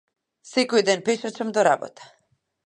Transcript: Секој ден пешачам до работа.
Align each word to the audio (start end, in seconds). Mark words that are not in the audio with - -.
Секој 0.51 0.85
ден 0.87 1.03
пешачам 1.11 1.53
до 1.59 1.67
работа. 1.69 2.11